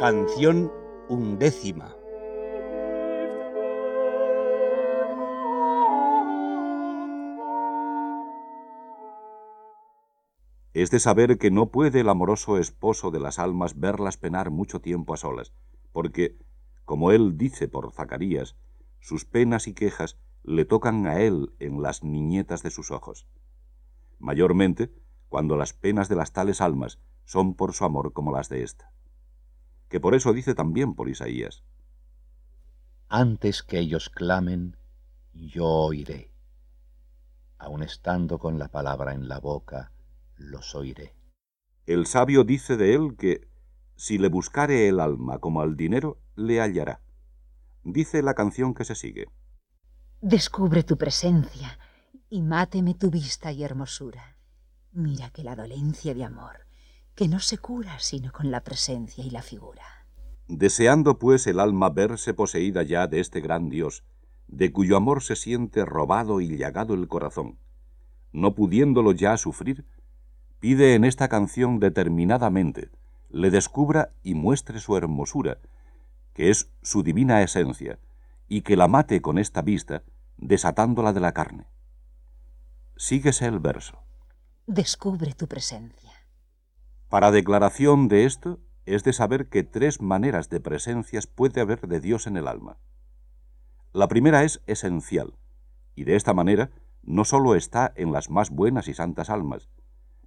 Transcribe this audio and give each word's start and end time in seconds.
Canción 0.00 0.72
undécima. 1.10 1.94
Es 10.72 10.90
de 10.90 11.00
saber 11.00 11.36
que 11.36 11.50
no 11.50 11.66
puede 11.70 12.00
el 12.00 12.08
amoroso 12.08 12.56
esposo 12.56 13.10
de 13.10 13.20
las 13.20 13.38
almas 13.38 13.78
verlas 13.78 14.16
penar 14.16 14.50
mucho 14.50 14.80
tiempo 14.80 15.12
a 15.12 15.18
solas, 15.18 15.52
porque, 15.92 16.38
como 16.86 17.12
él 17.12 17.36
dice 17.36 17.68
por 17.68 17.92
Zacarías, 17.92 18.56
sus 19.00 19.26
penas 19.26 19.66
y 19.66 19.74
quejas 19.74 20.18
le 20.42 20.64
tocan 20.64 21.06
a 21.06 21.20
él 21.20 21.52
en 21.58 21.82
las 21.82 22.02
niñetas 22.04 22.62
de 22.62 22.70
sus 22.70 22.90
ojos. 22.90 23.28
Mayormente, 24.18 24.94
cuando 25.28 25.58
las 25.58 25.74
penas 25.74 26.08
de 26.08 26.16
las 26.16 26.32
tales 26.32 26.62
almas 26.62 27.02
son 27.26 27.52
por 27.54 27.74
su 27.74 27.84
amor 27.84 28.14
como 28.14 28.32
las 28.32 28.48
de 28.48 28.62
ésta. 28.62 28.94
Que 29.90 30.00
por 30.00 30.14
eso 30.14 30.32
dice 30.32 30.54
también 30.54 30.94
por 30.94 31.10
Isaías. 31.10 31.62
Antes 33.08 33.62
que 33.62 33.78
ellos 33.78 34.08
clamen, 34.08 34.76
yo 35.34 35.66
oiré. 35.66 36.32
Aun 37.58 37.82
estando 37.82 38.38
con 38.38 38.58
la 38.58 38.68
palabra 38.68 39.12
en 39.12 39.28
la 39.28 39.40
boca, 39.40 39.92
los 40.36 40.74
oiré. 40.74 41.14
El 41.86 42.06
sabio 42.06 42.44
dice 42.44 42.76
de 42.76 42.94
él 42.94 43.16
que, 43.18 43.48
si 43.96 44.16
le 44.16 44.28
buscare 44.28 44.88
el 44.88 45.00
alma 45.00 45.38
como 45.38 45.60
al 45.60 45.76
dinero, 45.76 46.18
le 46.36 46.60
hallará. 46.60 47.02
Dice 47.82 48.22
la 48.22 48.34
canción 48.34 48.74
que 48.74 48.84
se 48.84 48.94
sigue. 48.94 49.26
Descubre 50.22 50.84
tu 50.84 50.96
presencia 50.96 51.78
y 52.28 52.42
máteme 52.42 52.94
tu 52.94 53.10
vista 53.10 53.50
y 53.50 53.64
hermosura. 53.64 54.36
Mira 54.92 55.30
que 55.30 55.42
la 55.42 55.56
dolencia 55.56 56.14
de 56.14 56.24
amor, 56.24 56.69
que 57.14 57.28
no 57.28 57.40
se 57.40 57.58
cura 57.58 57.98
sino 57.98 58.32
con 58.32 58.50
la 58.50 58.62
presencia 58.62 59.24
y 59.24 59.30
la 59.30 59.42
figura. 59.42 59.82
Deseando 60.48 61.18
pues 61.18 61.46
el 61.46 61.60
alma 61.60 61.90
verse 61.90 62.34
poseída 62.34 62.82
ya 62.82 63.06
de 63.06 63.20
este 63.20 63.40
gran 63.40 63.68
Dios, 63.68 64.04
de 64.48 64.72
cuyo 64.72 64.96
amor 64.96 65.22
se 65.22 65.36
siente 65.36 65.84
robado 65.84 66.40
y 66.40 66.56
llagado 66.56 66.94
el 66.94 67.06
corazón, 67.08 67.58
no 68.32 68.54
pudiéndolo 68.54 69.12
ya 69.12 69.36
sufrir, 69.36 69.84
pide 70.58 70.94
en 70.94 71.04
esta 71.04 71.28
canción 71.28 71.78
determinadamente 71.78 72.90
le 73.30 73.50
descubra 73.50 74.12
y 74.22 74.34
muestre 74.34 74.80
su 74.80 74.96
hermosura, 74.96 75.58
que 76.34 76.50
es 76.50 76.70
su 76.82 77.02
divina 77.02 77.42
esencia, 77.42 77.98
y 78.48 78.62
que 78.62 78.76
la 78.76 78.88
mate 78.88 79.22
con 79.22 79.38
esta 79.38 79.62
vista, 79.62 80.02
desatándola 80.36 81.12
de 81.12 81.20
la 81.20 81.32
carne. 81.32 81.66
Síguese 82.96 83.46
el 83.46 83.60
verso. 83.60 83.98
Descubre 84.66 85.32
tu 85.32 85.46
presencia. 85.46 86.12
Para 87.10 87.32
declaración 87.32 88.06
de 88.06 88.24
esto, 88.24 88.60
es 88.86 89.02
de 89.02 89.12
saber 89.12 89.48
que 89.48 89.64
tres 89.64 90.00
maneras 90.00 90.48
de 90.48 90.60
presencias 90.60 91.26
puede 91.26 91.60
haber 91.60 91.88
de 91.88 92.00
Dios 92.00 92.28
en 92.28 92.36
el 92.36 92.46
alma. 92.46 92.78
La 93.92 94.06
primera 94.06 94.44
es 94.44 94.62
esencial, 94.68 95.34
y 95.96 96.04
de 96.04 96.14
esta 96.14 96.34
manera 96.34 96.70
no 97.02 97.24
sólo 97.24 97.56
está 97.56 97.92
en 97.96 98.12
las 98.12 98.30
más 98.30 98.50
buenas 98.50 98.86
y 98.86 98.94
santas 98.94 99.28
almas, 99.28 99.68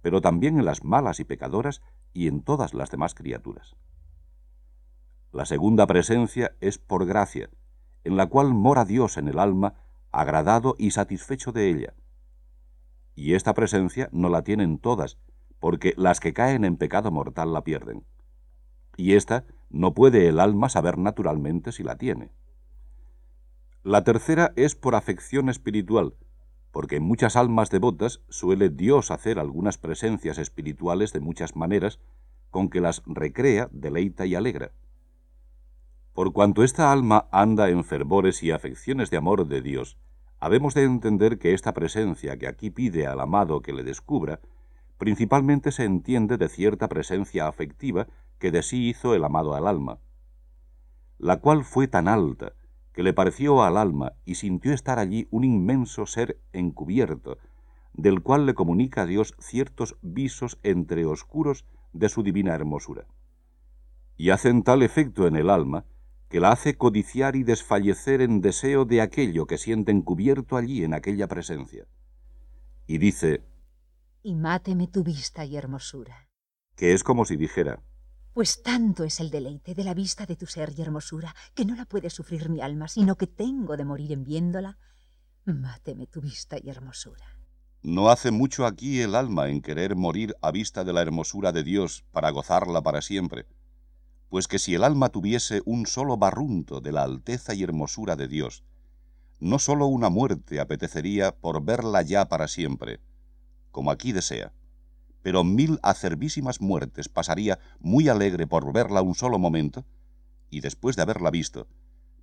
pero 0.00 0.22
también 0.22 0.58
en 0.58 0.64
las 0.64 0.82
malas 0.82 1.20
y 1.20 1.24
pecadoras 1.24 1.82
y 2.14 2.28
en 2.28 2.40
todas 2.40 2.72
las 2.72 2.90
demás 2.90 3.14
criaturas. 3.14 3.76
La 5.32 5.44
segunda 5.44 5.86
presencia 5.86 6.56
es 6.60 6.78
por 6.78 7.04
gracia, 7.04 7.50
en 8.04 8.16
la 8.16 8.26
cual 8.26 8.54
mora 8.54 8.86
Dios 8.86 9.18
en 9.18 9.28
el 9.28 9.38
alma, 9.38 9.74
agradado 10.12 10.76
y 10.78 10.92
satisfecho 10.92 11.52
de 11.52 11.68
ella. 11.68 11.94
Y 13.14 13.34
esta 13.34 13.52
presencia 13.52 14.08
no 14.12 14.30
la 14.30 14.42
tienen 14.44 14.78
todas, 14.78 15.18
porque 15.60 15.94
las 15.96 16.18
que 16.18 16.32
caen 16.32 16.64
en 16.64 16.76
pecado 16.76 17.10
mortal 17.10 17.52
la 17.52 17.62
pierden. 17.62 18.04
Y 18.96 19.14
esta 19.14 19.44
no 19.70 19.94
puede 19.94 20.26
el 20.26 20.40
alma 20.40 20.68
saber 20.68 20.98
naturalmente 20.98 21.70
si 21.72 21.84
la 21.84 21.96
tiene. 21.96 22.32
La 23.82 24.04
tercera 24.04 24.52
es 24.56 24.74
por 24.74 24.94
afección 24.94 25.48
espiritual, 25.48 26.14
porque 26.72 26.96
en 26.96 27.04
muchas 27.04 27.36
almas 27.36 27.70
devotas 27.70 28.20
suele 28.28 28.68
Dios 28.68 29.10
hacer 29.10 29.38
algunas 29.38 29.78
presencias 29.78 30.38
espirituales 30.38 31.12
de 31.12 31.20
muchas 31.20 31.56
maneras, 31.56 32.00
con 32.50 32.68
que 32.68 32.80
las 32.80 33.02
recrea, 33.06 33.68
deleita 33.72 34.26
y 34.26 34.34
alegra. 34.34 34.72
Por 36.12 36.32
cuanto 36.32 36.62
esta 36.62 36.92
alma 36.92 37.28
anda 37.30 37.70
en 37.70 37.84
fervores 37.84 38.42
y 38.42 38.50
afecciones 38.50 39.10
de 39.10 39.16
amor 39.16 39.46
de 39.46 39.62
Dios, 39.62 39.96
habemos 40.38 40.74
de 40.74 40.84
entender 40.84 41.38
que 41.38 41.54
esta 41.54 41.72
presencia 41.72 42.36
que 42.38 42.48
aquí 42.48 42.70
pide 42.70 43.06
al 43.06 43.20
amado 43.20 43.62
que 43.62 43.72
le 43.72 43.84
descubra, 43.84 44.40
principalmente 45.00 45.72
se 45.72 45.84
entiende 45.84 46.36
de 46.36 46.50
cierta 46.50 46.86
presencia 46.86 47.48
afectiva 47.48 48.06
que 48.38 48.50
de 48.50 48.62
sí 48.62 48.90
hizo 48.90 49.14
el 49.14 49.24
amado 49.24 49.54
al 49.54 49.66
alma, 49.66 49.98
la 51.16 51.40
cual 51.40 51.64
fue 51.64 51.88
tan 51.88 52.06
alta, 52.06 52.52
que 52.92 53.02
le 53.02 53.14
pareció 53.14 53.62
al 53.62 53.78
alma 53.78 54.12
y 54.26 54.34
sintió 54.34 54.74
estar 54.74 54.98
allí 54.98 55.26
un 55.30 55.44
inmenso 55.44 56.04
ser 56.04 56.38
encubierto, 56.52 57.38
del 57.94 58.20
cual 58.20 58.44
le 58.44 58.52
comunica 58.52 59.02
a 59.02 59.06
Dios 59.06 59.34
ciertos 59.38 59.96
visos 60.02 60.58
entre 60.64 61.06
oscuros 61.06 61.64
de 61.94 62.10
su 62.10 62.22
divina 62.22 62.54
hermosura. 62.54 63.06
Y 64.18 64.28
hacen 64.28 64.62
tal 64.62 64.82
efecto 64.82 65.26
en 65.26 65.34
el 65.34 65.48
alma, 65.48 65.86
que 66.28 66.40
la 66.40 66.52
hace 66.52 66.76
codiciar 66.76 67.36
y 67.36 67.42
desfallecer 67.42 68.20
en 68.20 68.42
deseo 68.42 68.84
de 68.84 69.00
aquello 69.00 69.46
que 69.46 69.56
siente 69.56 69.92
encubierto 69.92 70.58
allí 70.58 70.84
en 70.84 70.92
aquella 70.92 71.26
presencia. 71.26 71.86
Y 72.86 72.98
dice, 72.98 73.44
Y 74.22 74.34
máteme 74.34 74.86
tu 74.86 75.02
vista 75.02 75.44
y 75.44 75.56
hermosura. 75.56 76.28
Que 76.76 76.92
es 76.92 77.02
como 77.02 77.24
si 77.24 77.36
dijera, 77.36 77.82
pues 78.32 78.62
tanto 78.62 79.02
es 79.04 79.18
el 79.18 79.30
deleite 79.30 79.74
de 79.74 79.82
la 79.82 79.92
vista 79.92 80.24
de 80.24 80.36
tu 80.36 80.46
ser 80.46 80.72
y 80.76 80.82
hermosura, 80.82 81.34
que 81.54 81.64
no 81.64 81.74
la 81.74 81.84
puede 81.84 82.10
sufrir 82.10 82.48
mi 82.48 82.60
alma, 82.60 82.86
sino 82.86 83.16
que 83.16 83.26
tengo 83.26 83.76
de 83.76 83.84
morir 83.84 84.12
en 84.12 84.24
viéndola. 84.24 84.78
Máteme 85.44 86.06
tu 86.06 86.20
vista 86.20 86.56
y 86.62 86.70
hermosura. 86.70 87.24
No 87.82 88.08
hace 88.08 88.30
mucho 88.30 88.66
aquí 88.66 89.00
el 89.00 89.14
alma 89.14 89.48
en 89.48 89.62
querer 89.62 89.96
morir 89.96 90.36
a 90.42 90.52
vista 90.52 90.84
de 90.84 90.92
la 90.92 91.02
hermosura 91.02 91.50
de 91.50 91.64
Dios 91.64 92.04
para 92.12 92.30
gozarla 92.30 92.82
para 92.82 93.02
siempre. 93.02 93.46
Pues 94.28 94.46
que 94.46 94.58
si 94.58 94.74
el 94.74 94.84
alma 94.84 95.08
tuviese 95.08 95.60
un 95.64 95.86
solo 95.86 96.16
barrunto 96.16 96.80
de 96.80 96.92
la 96.92 97.02
alteza 97.02 97.52
y 97.54 97.64
hermosura 97.64 98.14
de 98.14 98.28
Dios, 98.28 98.62
no 99.40 99.58
sólo 99.58 99.86
una 99.86 100.08
muerte 100.08 100.60
apetecería 100.60 101.34
por 101.34 101.64
verla 101.64 102.02
ya 102.02 102.28
para 102.28 102.46
siempre, 102.46 103.00
como 103.70 103.90
aquí 103.90 104.12
desea, 104.12 104.52
pero 105.22 105.44
mil 105.44 105.78
acervísimas 105.82 106.60
muertes 106.60 107.08
pasaría 107.08 107.58
muy 107.78 108.08
alegre 108.08 108.46
por 108.46 108.72
verla 108.72 109.02
un 109.02 109.14
solo 109.14 109.38
momento, 109.38 109.84
y 110.50 110.60
después 110.60 110.96
de 110.96 111.02
haberla 111.02 111.30
visto, 111.30 111.68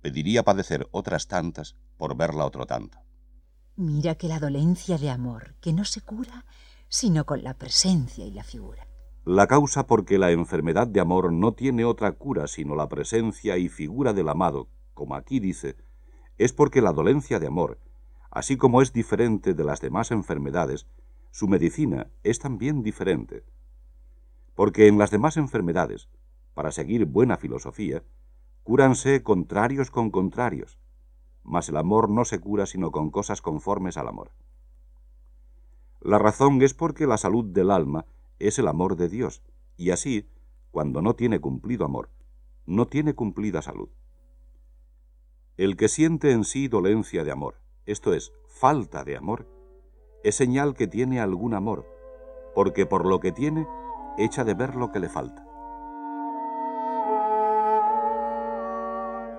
pediría 0.00 0.42
padecer 0.42 0.88
otras 0.90 1.28
tantas 1.28 1.76
por 1.96 2.16
verla 2.16 2.44
otro 2.44 2.66
tanto. 2.66 2.98
Mira 3.76 4.14
que 4.14 4.28
la 4.28 4.38
dolencia 4.38 4.98
de 4.98 5.10
amor, 5.10 5.56
que 5.60 5.72
no 5.72 5.84
se 5.84 6.00
cura, 6.00 6.44
sino 6.88 7.26
con 7.26 7.42
la 7.42 7.54
presencia 7.54 8.24
y 8.24 8.30
la 8.30 8.44
figura. 8.44 8.86
La 9.24 9.46
causa 9.46 9.86
porque 9.86 10.18
la 10.18 10.30
enfermedad 10.30 10.86
de 10.86 11.00
amor 11.00 11.32
no 11.32 11.54
tiene 11.54 11.84
otra 11.84 12.12
cura 12.12 12.46
sino 12.46 12.76
la 12.76 12.88
presencia 12.88 13.56
y 13.56 13.68
figura 13.68 14.12
del 14.12 14.28
amado, 14.28 14.68
como 14.92 15.16
aquí 15.16 15.40
dice, 15.40 15.76
es 16.38 16.52
porque 16.52 16.82
la 16.82 16.92
dolencia 16.92 17.40
de 17.40 17.46
amor, 17.46 17.80
así 18.30 18.56
como 18.56 18.82
es 18.82 18.92
diferente 18.92 19.54
de 19.54 19.64
las 19.64 19.80
demás 19.80 20.10
enfermedades, 20.10 20.86
su 21.34 21.48
medicina 21.48 22.12
es 22.22 22.38
también 22.38 22.84
diferente. 22.84 23.42
Porque 24.54 24.86
en 24.86 24.98
las 24.98 25.10
demás 25.10 25.36
enfermedades, 25.36 26.08
para 26.54 26.70
seguir 26.70 27.06
buena 27.06 27.36
filosofía, 27.38 28.04
cúranse 28.62 29.24
contrarios 29.24 29.90
con 29.90 30.12
contrarios, 30.12 30.78
mas 31.42 31.68
el 31.68 31.76
amor 31.76 32.08
no 32.08 32.24
se 32.24 32.38
cura 32.38 32.66
sino 32.66 32.92
con 32.92 33.10
cosas 33.10 33.42
conformes 33.42 33.96
al 33.96 34.06
amor. 34.06 34.30
La 36.00 36.20
razón 36.20 36.62
es 36.62 36.72
porque 36.72 37.04
la 37.08 37.18
salud 37.18 37.46
del 37.46 37.72
alma 37.72 38.06
es 38.38 38.60
el 38.60 38.68
amor 38.68 38.94
de 38.94 39.08
Dios, 39.08 39.42
y 39.76 39.90
así, 39.90 40.30
cuando 40.70 41.02
no 41.02 41.16
tiene 41.16 41.40
cumplido 41.40 41.84
amor, 41.84 42.10
no 42.64 42.86
tiene 42.86 43.16
cumplida 43.16 43.60
salud. 43.60 43.88
El 45.56 45.76
que 45.76 45.88
siente 45.88 46.30
en 46.30 46.44
sí 46.44 46.68
dolencia 46.68 47.24
de 47.24 47.32
amor, 47.32 47.56
esto 47.86 48.14
es, 48.14 48.32
falta 48.46 49.02
de 49.02 49.16
amor, 49.16 49.48
es 50.24 50.34
señal 50.34 50.74
que 50.74 50.88
tiene 50.88 51.20
algún 51.20 51.54
amor, 51.54 51.86
porque 52.54 52.86
por 52.86 53.06
lo 53.06 53.20
que 53.20 53.30
tiene, 53.30 53.66
echa 54.18 54.42
de 54.42 54.54
ver 54.54 54.74
lo 54.74 54.90
que 54.90 54.98
le 54.98 55.08
falta. 55.08 55.46